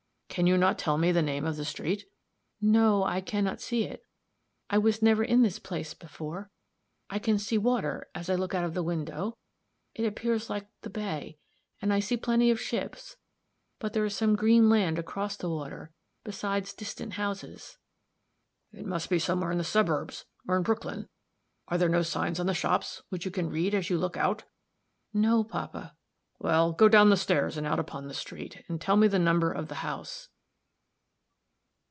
[0.31, 2.05] Can you not tell me the name of the street?"
[2.61, 4.05] "No, I can not see it.
[4.69, 6.49] I was never in this place before.
[7.09, 9.37] I can see water, as I look out of the window.
[9.93, 11.37] It appears like the bay;
[11.81, 13.17] and I see plenty of ships,
[13.77, 15.91] but there is some green land across the water,
[16.23, 17.77] besides distant houses."
[18.71, 21.09] "It must be somewhere in the suburbs, or in Brooklyn.
[21.67, 24.45] Are there no signs on the shops, which you can read, as you look out?"
[25.13, 25.93] "No, papa."
[26.43, 29.51] "Well, go down the stairs, and out upon the street, and tell me the number
[29.51, 30.29] of the house."